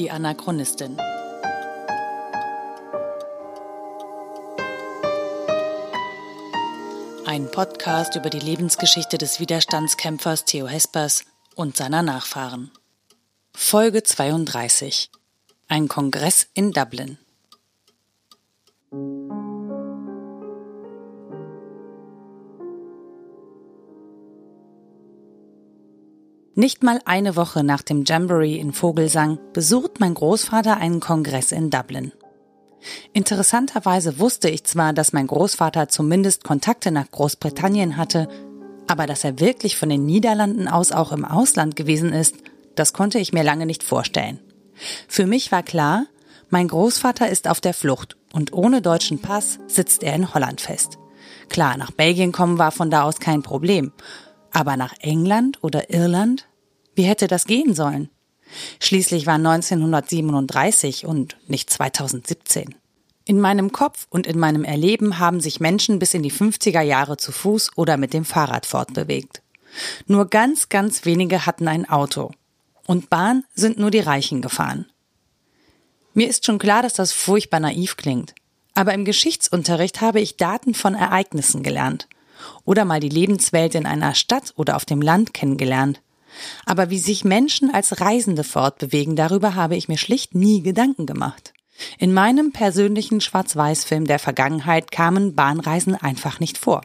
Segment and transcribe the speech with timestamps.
[0.00, 0.96] Die Anachronistin.
[7.26, 12.70] Ein Podcast über die Lebensgeschichte des Widerstandskämpfers Theo Hespers und seiner Nachfahren.
[13.52, 15.10] Folge 32.
[15.68, 17.18] Ein Kongress in Dublin.
[26.60, 31.70] Nicht mal eine Woche nach dem Jamboree in Vogelsang besucht mein Großvater einen Kongress in
[31.70, 32.12] Dublin.
[33.14, 38.28] Interessanterweise wusste ich zwar, dass mein Großvater zumindest Kontakte nach Großbritannien hatte,
[38.86, 42.34] aber dass er wirklich von den Niederlanden aus auch im Ausland gewesen ist,
[42.74, 44.38] das konnte ich mir lange nicht vorstellen.
[45.08, 46.04] Für mich war klar,
[46.50, 50.98] mein Großvater ist auf der Flucht und ohne deutschen Pass sitzt er in Holland fest.
[51.48, 53.92] Klar, nach Belgien kommen war von da aus kein Problem.
[54.52, 56.49] Aber nach England oder Irland?
[56.94, 58.10] Wie hätte das gehen sollen?
[58.80, 62.74] Schließlich war 1937 und nicht 2017.
[63.24, 67.16] In meinem Kopf und in meinem Erleben haben sich Menschen bis in die 50er Jahre
[67.16, 69.42] zu Fuß oder mit dem Fahrrad fortbewegt.
[70.06, 72.32] Nur ganz, ganz wenige hatten ein Auto.
[72.86, 74.86] Und Bahn sind nur die Reichen gefahren.
[76.12, 78.34] Mir ist schon klar, dass das furchtbar naiv klingt.
[78.74, 82.08] Aber im Geschichtsunterricht habe ich Daten von Ereignissen gelernt.
[82.64, 86.00] Oder mal die Lebenswelt in einer Stadt oder auf dem Land kennengelernt.
[86.66, 91.52] Aber wie sich Menschen als Reisende fortbewegen, darüber habe ich mir schlicht nie Gedanken gemacht.
[91.98, 96.82] In meinem persönlichen Schwarz-Weiß-Film der Vergangenheit kamen Bahnreisen einfach nicht vor.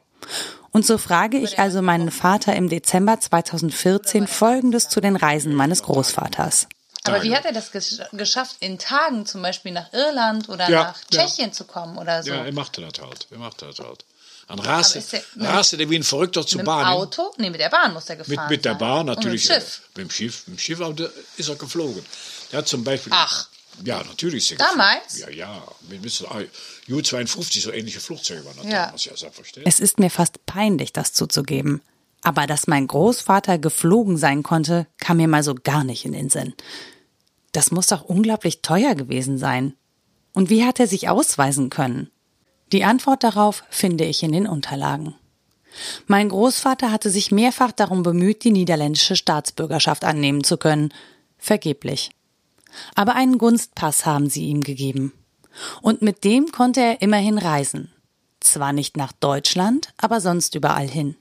[0.71, 5.83] Und so frage ich also meinen Vater im Dezember 2014 Folgendes zu den Reisen meines
[5.83, 6.67] Großvaters.
[7.03, 7.71] Aber wie hat er das
[8.11, 11.51] geschafft, in Tagen zum Beispiel nach Irland oder ja, nach Tschechien ja.
[11.53, 12.31] zu kommen oder so?
[12.31, 13.27] Ja, er machte das halt.
[13.29, 14.03] Er machte das halt.
[14.47, 15.03] Dann raste,
[15.35, 16.79] der, raste der wie ein Verrückter zur Bahn.
[16.79, 17.33] Mit dem Auto?
[17.37, 19.49] Nee, mit der Bahn muss er gefahren Mit, mit der Bahn natürlich.
[19.49, 19.81] Und mit dem Schiff?
[19.95, 22.05] Mit dem Schiff, mit dem Schiff ist er geflogen.
[22.51, 23.11] Der hat zum Beispiel...
[23.15, 23.47] Ach.
[23.83, 24.51] Ja, natürlich.
[24.51, 25.19] Ist Damals?
[25.19, 25.63] Ja, ja.
[25.81, 26.27] Wir müssen
[26.87, 28.69] Ju-52 so ähnliche Flugzeuge waren.
[28.69, 28.91] Ja.
[28.91, 29.73] Das ja selbstverständlich.
[29.73, 31.81] Es ist mir fast peinlich, das zuzugeben.
[32.21, 36.29] Aber dass mein Großvater geflogen sein konnte, kam mir mal so gar nicht in den
[36.29, 36.53] Sinn.
[37.51, 39.73] Das muss doch unglaublich teuer gewesen sein.
[40.33, 42.09] Und wie hat er sich ausweisen können?
[42.71, 45.15] Die Antwort darauf finde ich in den Unterlagen.
[46.07, 50.93] Mein Großvater hatte sich mehrfach darum bemüht, die niederländische Staatsbürgerschaft annehmen zu können.
[51.37, 52.11] Vergeblich.
[52.95, 55.13] Aber einen Gunstpass haben sie ihm gegeben.
[55.81, 57.91] Und mit dem konnte er immerhin reisen.
[58.39, 61.15] Zwar nicht nach Deutschland, aber sonst überall hin.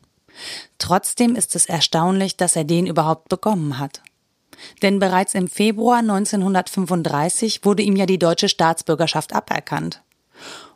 [0.79, 4.03] Trotzdem ist es erstaunlich, dass er den überhaupt bekommen hat.
[4.83, 10.04] Denn bereits im Februar 1935 wurde ihm ja die deutsche Staatsbürgerschaft aberkannt.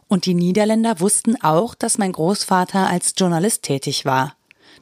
[0.08, 4.34] Und die Niederländer wussten auch, dass mein Großvater als Journalist tätig war.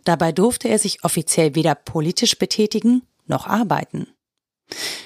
[0.04, 4.06] Dabei durfte er sich offiziell weder politisch betätigen noch arbeiten.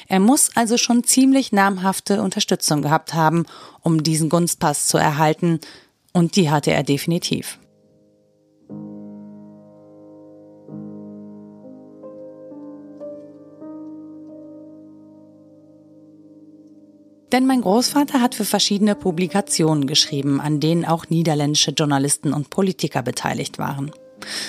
[0.08, 3.46] Er muss also schon ziemlich namhafte Unterstützung gehabt haben,
[3.82, 5.60] um diesen Gunstpass zu erhalten,
[6.12, 7.59] und die hatte er definitiv.
[17.32, 23.02] Denn mein Großvater hat für verschiedene Publikationen geschrieben, an denen auch niederländische Journalisten und Politiker
[23.02, 23.92] beteiligt waren.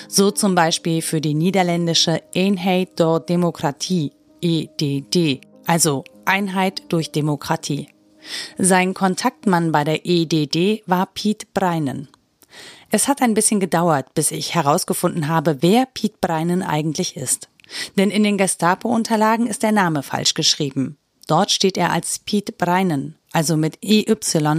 [0.07, 4.11] So zum Beispiel für die niederländische Eenheid door Demokratie,
[4.41, 7.87] EDD, also Einheit durch Demokratie.
[8.57, 12.09] Sein Kontaktmann bei der EDD war Piet Breinen.
[12.89, 17.49] Es hat ein bisschen gedauert, bis ich herausgefunden habe, wer Piet Breinen eigentlich ist.
[17.97, 20.97] Denn in den Gestapo-Unterlagen ist der Name falsch geschrieben.
[21.31, 24.17] Dort steht er als Piet Breinen, also mit EY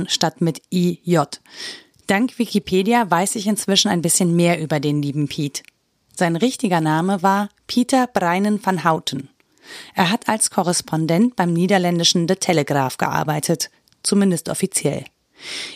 [0.09, 1.19] statt mit IJ.
[2.07, 5.65] Dank Wikipedia weiß ich inzwischen ein bisschen mehr über den lieben Piet.
[6.17, 9.29] Sein richtiger Name war Pieter Breinen van Houten.
[9.95, 13.69] Er hat als Korrespondent beim niederländischen The Telegraph gearbeitet,
[14.03, 15.05] zumindest offiziell.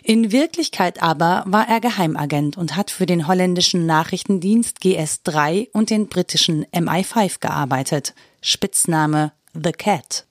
[0.02, 6.08] In Wirklichkeit aber war er Geheimagent und hat für den holländischen Nachrichtendienst GS3 und den
[6.08, 8.14] britischen MI5 gearbeitet.
[8.40, 10.25] Spitzname The Cat.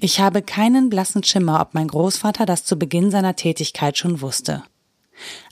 [0.00, 4.62] Ich habe keinen blassen Schimmer, ob mein Großvater das zu Beginn seiner Tätigkeit schon wusste.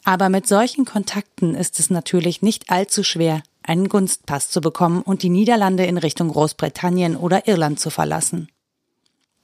[0.04, 5.22] Aber mit solchen Kontakten ist es natürlich nicht allzu schwer, einen Gunstpass zu bekommen und
[5.22, 8.48] die Niederlande in Richtung Großbritannien oder Irland zu verlassen.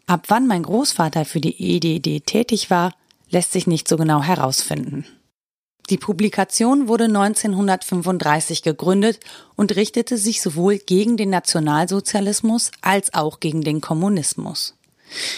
[0.07, 2.95] Ab wann mein Großvater für die EDD tätig war,
[3.31, 5.07] lässt sich nicht so genau herausfinden.
[5.91, 9.21] Die Publikation wurde 1935 gegründet
[9.55, 14.75] und richtete sich sowohl gegen den Nationalsozialismus als auch gegen den Kommunismus.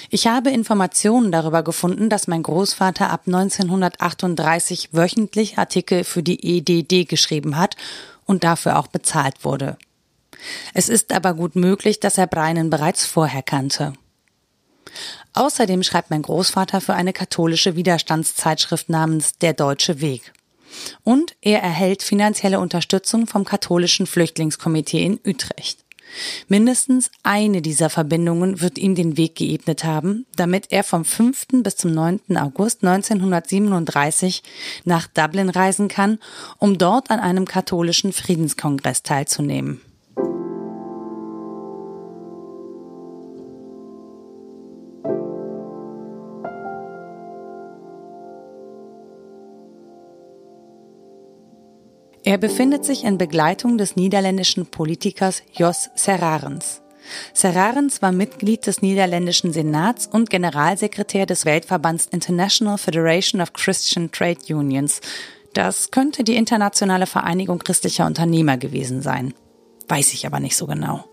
[0.09, 7.05] Ich habe Informationen darüber gefunden, dass mein Großvater ab 1938 wöchentlich Artikel für die EDD
[7.07, 7.77] geschrieben hat
[8.25, 9.77] und dafür auch bezahlt wurde.
[10.75, 13.95] Es ist aber gut möglich, dass er Breinen bereits vorher kannte.
[15.33, 20.33] Außerdem schreibt mein Großvater für eine katholische Widerstandszeitschrift namens Der Deutsche Weg.
[21.05, 25.87] Und er erhält finanzielle Unterstützung vom katholischen Flüchtlingskomitee in Utrecht.
[26.49, 31.63] Mindestens eine dieser Verbindungen wird ihm den Weg geebnet haben, damit er vom 5.
[31.63, 32.37] bis zum 9.
[32.37, 34.43] August 1937
[34.85, 36.19] nach Dublin reisen kann,
[36.59, 39.81] um dort an einem katholischen Friedenskongress teilzunehmen.
[52.27, 56.83] Er befindet sich in Begleitung des niederländischen Politikers Jos Serrarens.
[57.33, 64.41] Serrarens war Mitglied des niederländischen Senats und Generalsekretär des Weltverbands International Federation of Christian Trade
[64.49, 65.01] Unions.
[65.55, 69.33] Das könnte die internationale Vereinigung christlicher Unternehmer gewesen sein.
[69.87, 71.05] Weiß ich aber nicht so genau.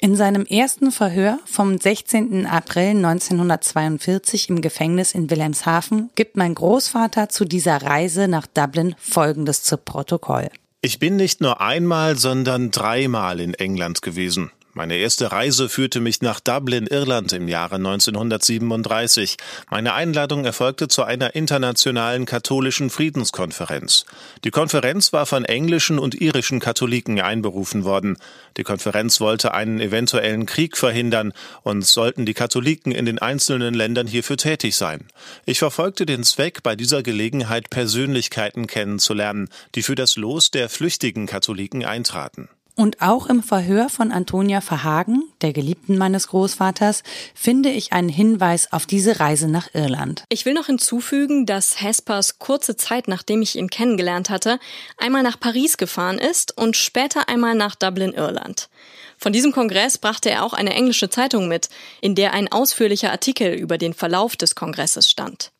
[0.00, 2.46] In seinem ersten Verhör vom 16.
[2.46, 9.62] April 1942 im Gefängnis in Wilhelmshaven gibt mein Großvater zu dieser Reise nach Dublin Folgendes
[9.62, 10.48] zu Protokoll.
[10.80, 14.50] Ich bin nicht nur einmal, sondern dreimal in England gewesen.
[14.74, 19.36] Meine erste Reise führte mich nach Dublin, Irland im Jahre 1937.
[19.70, 24.06] Meine Einladung erfolgte zu einer internationalen katholischen Friedenskonferenz.
[24.44, 28.16] Die Konferenz war von englischen und irischen Katholiken einberufen worden.
[28.56, 31.34] Die Konferenz wollte einen eventuellen Krieg verhindern
[31.64, 35.06] und sollten die Katholiken in den einzelnen Ländern hierfür tätig sein.
[35.44, 41.26] Ich verfolgte den Zweck, bei dieser Gelegenheit Persönlichkeiten kennenzulernen, die für das Los der flüchtigen
[41.26, 42.48] Katholiken eintraten.
[42.74, 47.02] Und auch im Verhör von Antonia Verhagen, der Geliebten meines Großvaters,
[47.34, 50.24] finde ich einen Hinweis auf diese Reise nach Irland.
[50.30, 54.58] Ich will noch hinzufügen, dass Hespers kurze Zeit nachdem ich ihn kennengelernt hatte,
[54.96, 58.70] einmal nach Paris gefahren ist und später einmal nach Dublin, Irland.
[59.18, 61.68] Von diesem Kongress brachte er auch eine englische Zeitung mit,
[62.00, 65.52] in der ein ausführlicher Artikel über den Verlauf des Kongresses stand.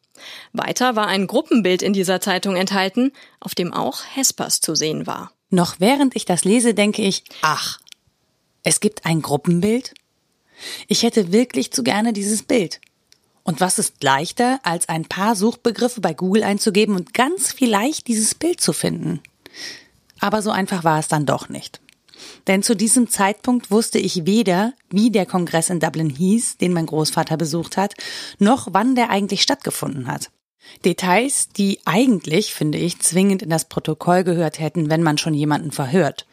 [0.52, 5.30] Weiter war ein Gruppenbild in dieser Zeitung enthalten, auf dem auch Hespers zu sehen war.
[5.52, 7.78] Noch während ich das lese, denke ich, ach,
[8.62, 9.92] es gibt ein Gruppenbild?
[10.88, 12.80] Ich hätte wirklich zu gerne dieses Bild.
[13.42, 18.34] Und was ist leichter, als ein paar Suchbegriffe bei Google einzugeben und ganz vielleicht dieses
[18.34, 19.20] Bild zu finden?
[20.20, 21.82] Aber so einfach war es dann doch nicht.
[22.46, 26.86] Denn zu diesem Zeitpunkt wusste ich weder, wie der Kongress in Dublin hieß, den mein
[26.86, 27.92] Großvater besucht hat,
[28.38, 30.30] noch wann der eigentlich stattgefunden hat.
[30.84, 35.70] Details, die eigentlich, finde ich, zwingend in das Protokoll gehört hätten, wenn man schon jemanden
[35.70, 36.26] verhört.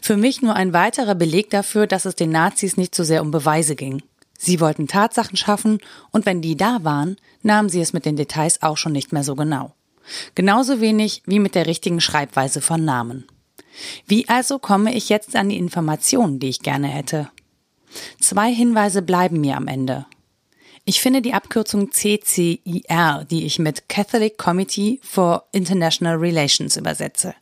[0.00, 3.30] Für mich nur ein weiterer Beleg dafür, dass es den Nazis nicht so sehr um
[3.30, 4.02] Beweise ging.
[4.38, 5.78] Sie wollten Tatsachen schaffen,
[6.12, 9.24] und wenn die da waren, nahmen sie es mit den Details auch schon nicht mehr
[9.24, 9.72] so genau.
[10.34, 13.26] Genauso wenig wie mit der richtigen Schreibweise von Namen.
[14.06, 17.30] Wie also komme ich jetzt an die Informationen, die ich gerne hätte?
[18.20, 20.06] Zwei Hinweise bleiben mir am Ende.
[20.88, 27.34] Ich finde die Abkürzung CCIR, die ich mit Catholic Committee for International Relations übersetze.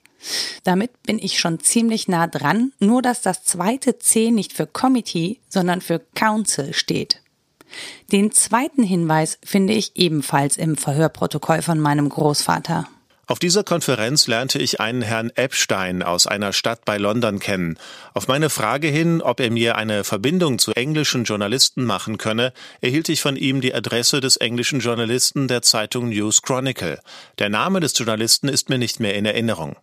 [0.62, 5.40] Damit bin ich schon ziemlich nah dran, nur dass das zweite C nicht für Committee,
[5.50, 7.20] sondern für Council steht.
[8.12, 12.88] Den zweiten Hinweis finde ich ebenfalls im Verhörprotokoll von meinem Großvater.
[13.26, 17.78] Auf dieser Konferenz lernte ich einen Herrn Epstein aus einer Stadt bei London kennen.
[18.12, 23.08] Auf meine Frage hin, ob er mir eine Verbindung zu englischen Journalisten machen könne, erhielt
[23.08, 27.00] ich von ihm die Adresse des englischen Journalisten der Zeitung News Chronicle.
[27.38, 29.76] Der Name des Journalisten ist mir nicht mehr in Erinnerung.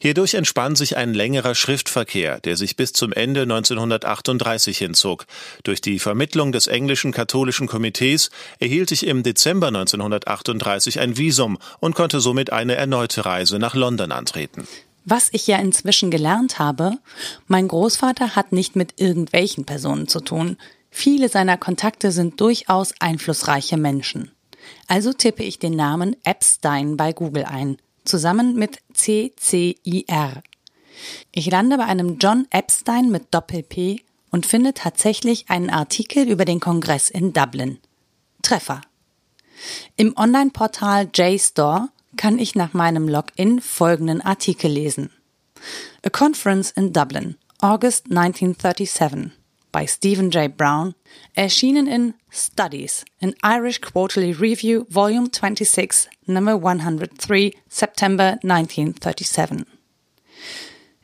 [0.00, 5.26] Hierdurch entspann sich ein längerer Schriftverkehr, der sich bis zum Ende 1938 hinzog.
[5.62, 11.94] Durch die Vermittlung des englischen katholischen Komitees erhielt ich im Dezember 1938 ein Visum und
[11.94, 14.66] konnte somit eine erneute Reise nach London antreten.
[15.04, 16.98] Was ich ja inzwischen gelernt habe,
[17.46, 20.58] mein Großvater hat nicht mit irgendwelchen Personen zu tun.
[20.90, 24.32] Viele seiner Kontakte sind durchaus einflussreiche Menschen.
[24.86, 30.42] Also tippe ich den Namen Epstein bei Google ein zusammen mit CCIR.
[31.30, 36.60] Ich lande bei einem John Epstein mit Doppel-P und finde tatsächlich einen Artikel über den
[36.60, 37.78] Kongress in Dublin.
[38.42, 38.80] Treffer.
[39.96, 45.10] Im Online-Portal JSTOR kann ich nach meinem Login folgenden Artikel lesen.
[46.04, 49.37] A Conference in Dublin, August 1937
[49.78, 50.48] by Stephen J.
[50.48, 50.96] Brown,
[51.36, 59.64] erschienen in Studies, an Irish Quarterly Review, Volume 26, Number 103, September 1937.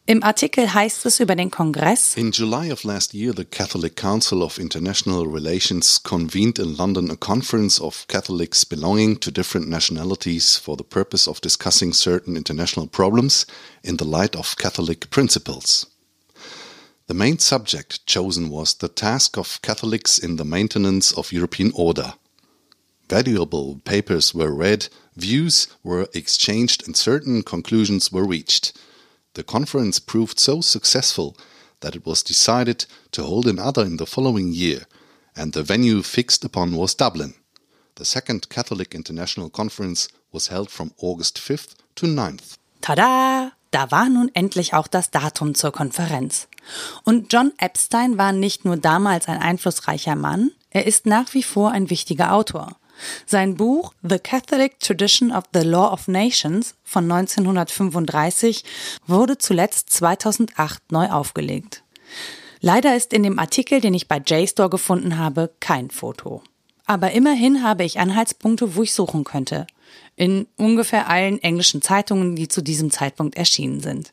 [0.06, 4.42] Im Artikel heißt es über den Kongress In July of last year the Catholic Council
[4.42, 10.76] of International Relations convened in London a conference of Catholics belonging to different nationalities for
[10.76, 13.46] the purpose of discussing certain international problems
[13.84, 15.86] in the light of Catholic principles.
[17.06, 22.14] The main subject chosen was the task of Catholics in the maintenance of European order.
[23.10, 28.72] Valuable papers were read, views were exchanged, and certain conclusions were reached.
[29.34, 31.36] The conference proved so successful
[31.80, 34.86] that it was decided to hold another in the following year,
[35.36, 37.34] and the venue fixed upon was Dublin.
[37.96, 42.56] The Second Catholic International Conference was held from August 5th to 9th.
[42.80, 43.50] Ta Da
[43.90, 46.48] war nun endlich auch das Datum zur Konferenz.
[47.04, 51.70] Und John Epstein war nicht nur damals ein einflussreicher Mann, er ist nach wie vor
[51.70, 52.76] ein wichtiger Autor.
[53.26, 58.64] Sein Buch The Catholic Tradition of the Law of Nations von 1935
[59.06, 61.82] wurde zuletzt 2008 neu aufgelegt.
[62.60, 66.42] Leider ist in dem Artikel, den ich bei JSTOR gefunden habe, kein Foto.
[66.86, 69.66] Aber immerhin habe ich Anhaltspunkte, wo ich suchen könnte.
[70.16, 74.12] In ungefähr allen englischen Zeitungen, die zu diesem Zeitpunkt erschienen sind.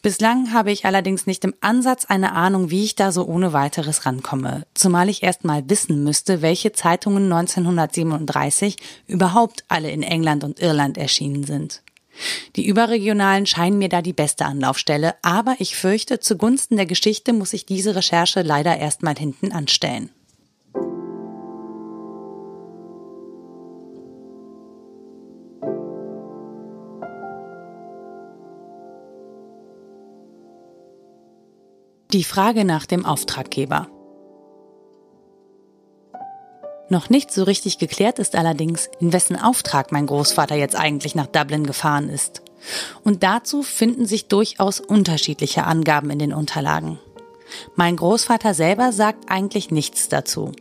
[0.00, 4.06] Bislang habe ich allerdings nicht im Ansatz eine Ahnung, wie ich da so ohne weiteres
[4.06, 8.76] rankomme, zumal ich erst mal wissen müsste, welche Zeitungen 1937
[9.08, 11.82] überhaupt alle in England und Irland erschienen sind.
[12.56, 17.52] Die überregionalen scheinen mir da die beste Anlaufstelle, aber ich fürchte, zugunsten der Geschichte muss
[17.52, 20.10] ich diese Recherche leider erstmal hinten anstellen.
[32.14, 33.86] Die Frage nach dem Auftraggeber.
[36.88, 41.26] Noch nicht so richtig geklärt ist allerdings, in wessen Auftrag mein Großvater jetzt eigentlich nach
[41.26, 42.40] Dublin gefahren ist.
[43.04, 46.98] Und dazu finden sich durchaus unterschiedliche Angaben in den Unterlagen.
[47.76, 50.52] Mein Großvater selber sagt eigentlich nichts dazu.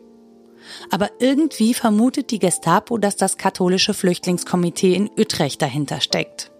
[0.92, 6.52] Aber irgendwie vermutet die Gestapo, dass das katholische Flüchtlingskomitee in Utrecht dahinter steckt.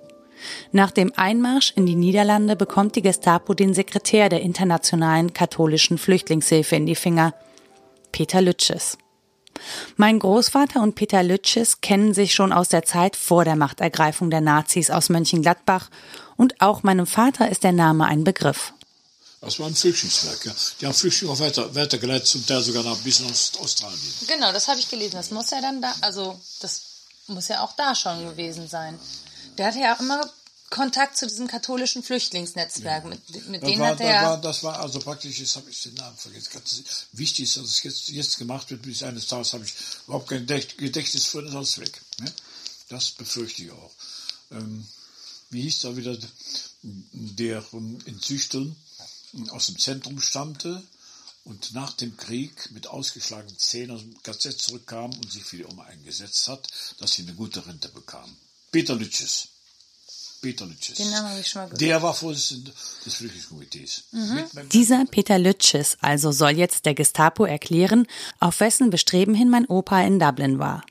[0.72, 6.76] Nach dem Einmarsch in die Niederlande bekommt die Gestapo den Sekretär der Internationalen Katholischen Flüchtlingshilfe
[6.76, 7.34] in die Finger,
[8.12, 8.98] Peter Lütsches.
[9.96, 14.42] Mein Großvater und Peter Lütsches kennen sich schon aus der Zeit vor der Machtergreifung der
[14.42, 15.90] Nazis aus Mönchengladbach
[16.36, 18.74] und auch meinem Vater ist der Name ein Begriff.
[19.42, 20.52] Das war ein Flüchtlingswerk, ja.
[20.82, 24.14] Die haben Flüchtlinge auch weiter, weitergeleitet, zum Teil sogar nach bis nach Australien.
[24.28, 25.16] Genau, das habe ich gelesen.
[25.16, 26.82] Das muss ja dann da, also das
[27.28, 28.98] muss ja auch da schon gewesen sein.
[29.58, 30.22] Der hatte ja auch immer
[30.70, 33.04] Kontakt zu diesem katholischen Flüchtlingsnetzwerk.
[33.04, 33.10] Ja.
[33.10, 34.22] Mit, mit denen war, hat er.
[34.24, 36.84] War, das war also praktisch, jetzt habe ich den Namen vergessen.
[37.14, 39.74] Wichtig ist, dass es jetzt, jetzt gemacht wird, bis eines Tages habe ich
[40.06, 42.02] überhaupt kein Gedächtnis für das alles weg.
[42.20, 42.32] Ne?
[42.90, 43.92] Das befürchte ich auch.
[44.52, 44.86] Ähm,
[45.50, 46.18] wie hieß da wieder
[46.84, 48.76] der in Züchteln
[49.50, 50.84] aus dem Zentrum stammte
[51.46, 55.66] und nach dem Krieg mit ausgeschlagenen Zähnen aus dem KZ zurückkam und sich für die
[55.66, 56.68] Oma eingesetzt hat,
[57.00, 58.36] dass sie eine gute Rente bekam.
[58.72, 59.50] Peter Lütjes.
[60.42, 60.98] Peter Lütjes.
[60.98, 61.82] Den Namen habe ich schon mal gehört.
[61.82, 62.72] Der war Vorsitzender
[63.06, 64.04] des Flüchtlingskomitees.
[64.12, 64.70] Mhm.
[64.72, 68.08] Dieser Peter Lütjes also soll jetzt der Gestapo erklären,
[68.40, 70.84] auf wessen Bestreben hin mein Opa in Dublin war.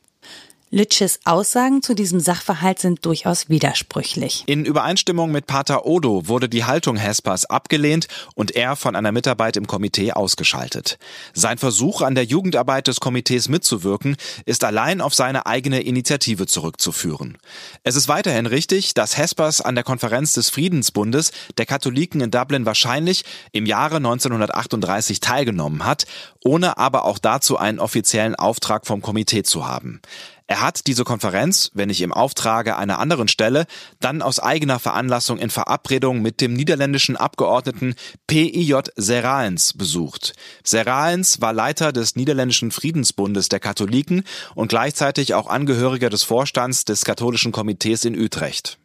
[0.76, 4.44] Litsches Aussagen zu diesem Sachverhalt sind durchaus widersprüchlich.
[4.46, 9.56] In Übereinstimmung mit Pater Odo wurde die Haltung Hespers abgelehnt und er von einer Mitarbeit
[9.56, 10.98] im Komitee ausgeschaltet.
[11.32, 17.38] Sein Versuch, an der Jugendarbeit des Komitees mitzuwirken, ist allein auf seine eigene Initiative zurückzuführen.
[17.82, 22.66] Es ist weiterhin richtig, dass Hespers an der Konferenz des Friedensbundes der Katholiken in Dublin
[22.66, 26.04] wahrscheinlich im Jahre 1938 teilgenommen hat,
[26.44, 30.02] ohne aber auch dazu einen offiziellen Auftrag vom Komitee zu haben.
[30.48, 33.66] Er hat diese Konferenz, wenn nicht im Auftrage einer anderen Stelle,
[33.98, 37.96] dann aus eigener Veranlassung in Verabredung mit dem niederländischen Abgeordneten
[38.28, 40.34] PIJ Serraens besucht.
[40.62, 44.22] Serraens war Leiter des niederländischen Friedensbundes der Katholiken
[44.54, 48.78] und gleichzeitig auch Angehöriger des Vorstands des katholischen Komitees in Utrecht.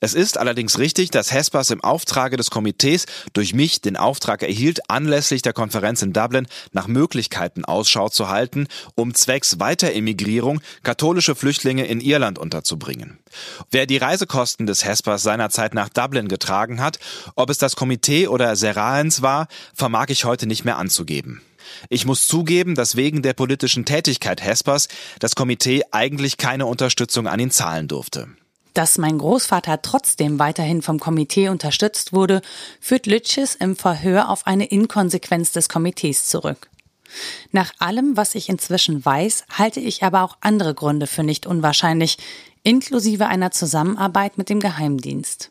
[0.00, 4.88] Es ist allerdings richtig, dass Hespers im Auftrage des Komitees durch mich den Auftrag erhielt,
[4.88, 11.86] anlässlich der Konferenz in Dublin nach Möglichkeiten Ausschau zu halten, um zwecks Weiteremigrierung katholische Flüchtlinge
[11.86, 13.18] in Irland unterzubringen.
[13.70, 16.98] Wer die Reisekosten des Hespers seinerzeit nach Dublin getragen hat,
[17.34, 21.42] ob es das Komitee oder Serraens war, vermag ich heute nicht mehr anzugeben.
[21.88, 24.88] Ich muss zugeben, dass wegen der politischen Tätigkeit Hespers
[25.18, 28.28] das Komitee eigentlich keine Unterstützung an ihn zahlen durfte.
[28.74, 32.40] Dass mein Großvater trotzdem weiterhin vom Komitee unterstützt wurde,
[32.80, 36.68] führt Lütches im Verhör auf eine Inkonsequenz des Komitees zurück.
[37.50, 42.18] Nach allem, was ich inzwischen weiß, halte ich aber auch andere Gründe für nicht unwahrscheinlich,
[42.62, 45.50] inklusive einer Zusammenarbeit mit dem Geheimdienst.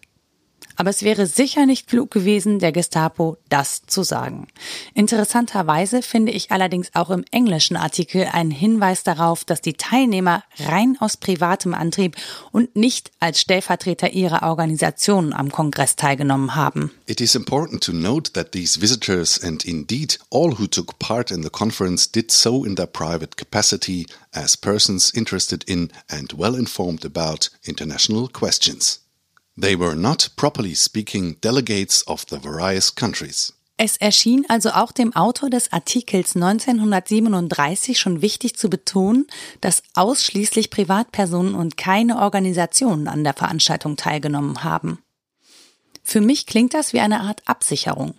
[0.80, 4.48] Aber es wäre sicher nicht klug gewesen, der Gestapo das zu sagen.
[4.94, 10.96] Interessanterweise finde ich allerdings auch im englischen Artikel einen Hinweis darauf, dass die Teilnehmer rein
[11.02, 12.16] aus privatem Antrieb
[12.54, 16.92] und nicht als Stellvertreter ihrer Organisationen am Kongress teilgenommen haben.
[17.08, 21.44] It is important to note that these visitors and indeed all who took part in
[21.44, 27.04] the conference did so in their private capacity as persons interested in and well informed
[27.04, 29.00] about international questions.
[29.60, 33.54] They were not, properly speaking, delegates of the various countries.
[33.82, 39.28] Es erschien also auch dem Autor des Artikels 1937 schon wichtig zu betonen,
[39.62, 45.00] dass ausschließlich Privatpersonen und keine Organisationen an der Veranstaltung teilgenommen haben.
[46.04, 48.16] Für mich klingt das wie eine Art Absicherung,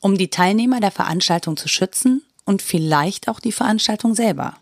[0.00, 4.56] um die Teilnehmer der Veranstaltung zu schützen und vielleicht auch die Veranstaltung selber.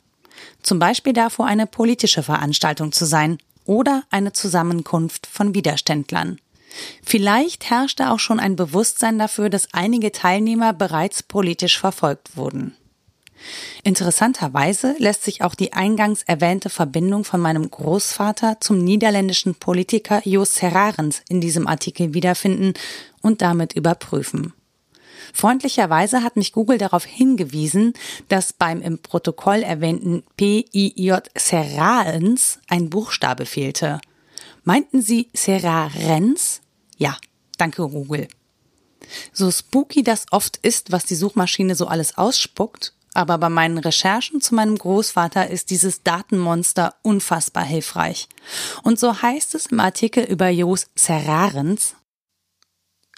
[0.62, 6.40] Zum Beispiel davor, eine politische Veranstaltung zu sein oder eine Zusammenkunft von Widerständlern.
[7.02, 12.76] Vielleicht herrschte auch schon ein Bewusstsein dafür, dass einige Teilnehmer bereits politisch verfolgt wurden.
[13.82, 20.54] Interessanterweise lässt sich auch die eingangs erwähnte Verbindung von meinem Großvater zum niederländischen Politiker Jos
[20.54, 22.75] Serrarens in diesem Artikel wiederfinden
[23.23, 24.52] und damit überprüfen.
[25.33, 27.95] Freundlicherweise hat mich Google darauf hingewiesen,
[28.28, 34.00] dass beim im Protokoll erwähnten PIJ Serrarens ein Buchstabe fehlte.
[34.64, 36.61] Meinten Sie Serrarens?
[36.97, 37.16] Ja,
[37.59, 38.28] danke Google.
[39.33, 44.40] So spooky das oft ist, was die Suchmaschine so alles ausspuckt, aber bei meinen Recherchen
[44.40, 48.28] zu meinem Großvater ist dieses Datenmonster unfassbar hilfreich.
[48.83, 51.95] Und so heißt es im Artikel über Jos Serrarens,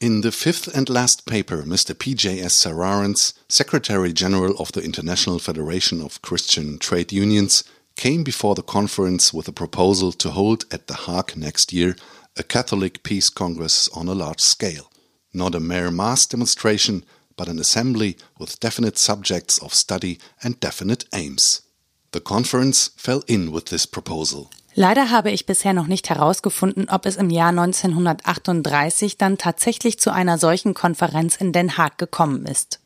[0.00, 1.98] In the fifth and last paper, Mr.
[1.98, 2.54] P.J.S.
[2.54, 7.64] Sararens, Secretary General of the International Federation of Christian Trade Unions,
[7.96, 11.96] came before the conference with a proposal to hold at The Hague next year
[12.36, 14.88] a Catholic Peace Congress on a large scale.
[15.34, 17.04] Not a mere mass demonstration,
[17.36, 21.62] but an assembly with definite subjects of study and definite aims.
[22.12, 24.52] The conference fell in with this proposal.
[24.78, 30.12] Leider habe ich bisher noch nicht herausgefunden, ob es im Jahr 1938 dann tatsächlich zu
[30.12, 32.78] einer solchen Konferenz in Den Haag gekommen ist.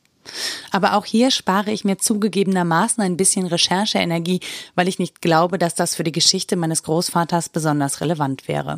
[0.71, 4.41] Aber auch hier spare ich mir zugegebenermaßen ein bisschen Rechercheenergie,
[4.75, 8.77] weil ich nicht glaube, dass das für die Geschichte meines Großvaters besonders relevant wäre.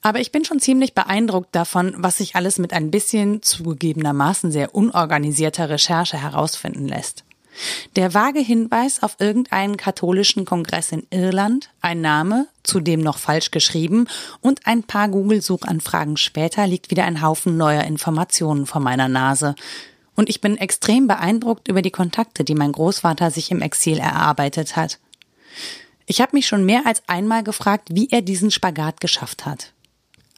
[0.00, 4.74] Aber ich bin schon ziemlich beeindruckt davon, was sich alles mit ein bisschen zugegebenermaßen sehr
[4.74, 7.24] unorganisierter Recherche herausfinden lässt.
[7.96, 14.06] Der vage Hinweis auf irgendeinen katholischen Kongress in Irland, ein Name, zudem noch falsch geschrieben,
[14.40, 19.54] und ein paar Google-Suchanfragen später liegt wieder ein Haufen neuer Informationen vor meiner Nase.
[20.14, 24.76] Und ich bin extrem beeindruckt über die Kontakte, die mein Großvater sich im Exil erarbeitet
[24.76, 24.98] hat.
[26.06, 29.72] Ich habe mich schon mehr als einmal gefragt, wie er diesen Spagat geschafft hat.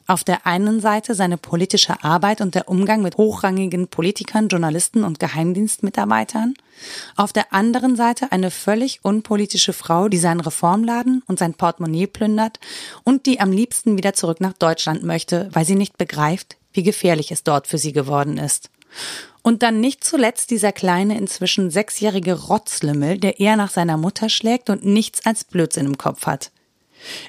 [0.07, 5.19] Auf der einen Seite seine politische Arbeit und der Umgang mit hochrangigen Politikern, Journalisten und
[5.19, 6.53] Geheimdienstmitarbeitern.
[7.15, 12.59] Auf der anderen Seite eine völlig unpolitische Frau, die seinen Reformladen und sein Portemonnaie plündert
[13.03, 17.31] und die am liebsten wieder zurück nach Deutschland möchte, weil sie nicht begreift, wie gefährlich
[17.31, 18.69] es dort für sie geworden ist.
[19.41, 24.69] Und dann nicht zuletzt dieser kleine, inzwischen sechsjährige Rotzlümmel, der eher nach seiner Mutter schlägt
[24.69, 26.51] und nichts als Blödsinn im Kopf hat.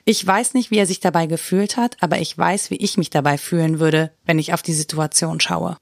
[0.04, 3.10] Ich weiß nicht, wie er sich dabei gefühlt hat, aber ich weiß, wie ich mich
[3.10, 5.76] dabei fühlen würde, wenn ich auf die Situation schaue.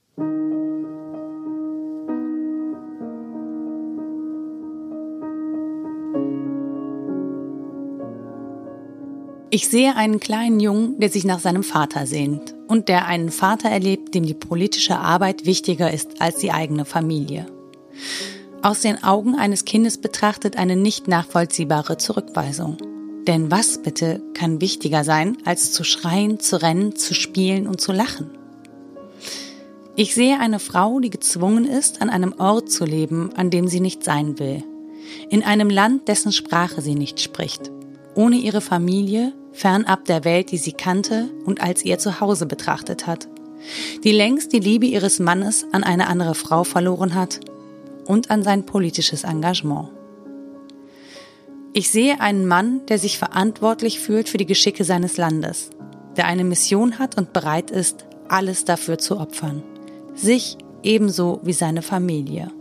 [9.55, 13.69] Ich sehe einen kleinen Jungen, der sich nach seinem Vater sehnt und der einen Vater
[13.69, 17.47] erlebt, dem die politische Arbeit wichtiger ist als die eigene Familie.
[18.63, 22.79] Aus den Augen eines Kindes betrachtet eine nicht nachvollziehbare Zurückweisung.
[23.27, 27.93] Denn was bitte kann wichtiger sein, als zu schreien, zu rennen, zu spielen und zu
[27.93, 28.31] lachen?
[29.97, 33.81] Ich sehe eine Frau, die gezwungen ist, an einem Ort zu leben, an dem sie
[33.81, 34.63] nicht sein will.
[35.31, 37.71] In einem Land, dessen Sprache sie nicht spricht.
[38.15, 43.29] Ohne ihre Familie, fernab der Welt, die sie kannte und als ihr Zuhause betrachtet hat.
[44.03, 47.41] Die längst die Liebe ihres Mannes an eine andere Frau verloren hat
[48.05, 49.89] und an sein politisches Engagement.
[51.77, 55.71] Ich sehe einen Mann, der sich verantwortlich fühlt für die Geschicke seines Landes,
[56.17, 59.65] der eine Mission hat und bereit ist, alles dafür zu opfern.
[60.15, 62.53] Sich ebenso wie seine Familie.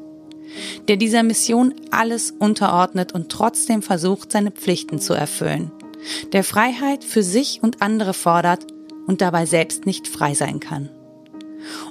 [0.88, 5.72] Der dieser Mission alles unterordnet und trotzdem versucht, seine Pflichten zu erfüllen.
[6.32, 8.66] Der Freiheit für sich und andere fordert
[9.06, 10.90] und dabei selbst nicht frei sein kann.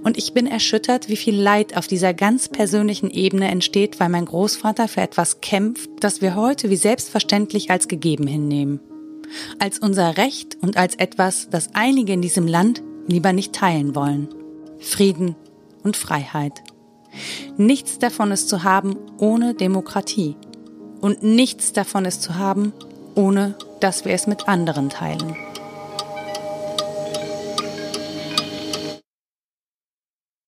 [0.03, 4.27] Und ich bin erschüttert, wie viel Leid auf dieser ganz persönlichen Ebene entsteht, weil mein
[4.27, 8.81] Großvater für etwas kämpft, das wir heute wie selbstverständlich als gegeben hinnehmen.
[9.59, 14.29] Als unser Recht und als etwas, das einige in diesem Land lieber nicht teilen wollen.
[14.79, 15.37] Frieden
[15.83, 16.63] und Freiheit.
[17.57, 20.37] Nichts davon ist zu haben ohne Demokratie.
[21.01, 22.73] Und nichts davon ist zu haben,
[23.15, 25.37] ohne dass wir es mit anderen teilen.